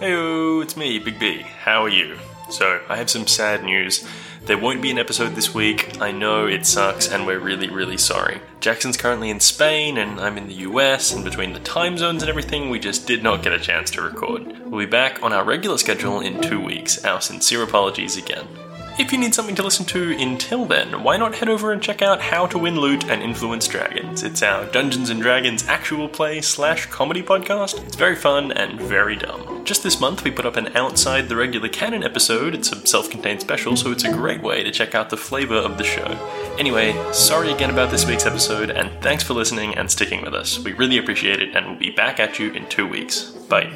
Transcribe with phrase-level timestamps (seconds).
[0.00, 0.14] Hey,
[0.60, 1.42] it's me, Big B.
[1.42, 2.18] How are you?
[2.50, 4.04] So, I have some sad news.
[4.44, 6.00] There won't be an episode this week.
[6.00, 8.40] I know it sucks, and we're really, really sorry.
[8.58, 12.28] Jackson's currently in Spain, and I'm in the US, and between the time zones and
[12.28, 14.44] everything, we just did not get a chance to record.
[14.68, 17.04] We'll be back on our regular schedule in two weeks.
[17.04, 18.48] Our sincere apologies again.
[18.98, 22.02] If you need something to listen to until then, why not head over and check
[22.02, 24.22] out How to Win Loot and Influence Dragons?
[24.22, 27.82] It's our Dungeons and Dragons actual play slash comedy podcast.
[27.86, 29.64] It's very fun and very dumb.
[29.64, 32.54] Just this month, we put up an outside the regular canon episode.
[32.54, 35.56] It's a self contained special, so it's a great way to check out the flavor
[35.56, 36.04] of the show.
[36.58, 40.58] Anyway, sorry again about this week's episode, and thanks for listening and sticking with us.
[40.58, 43.30] We really appreciate it, and we'll be back at you in two weeks.
[43.48, 43.72] Bye.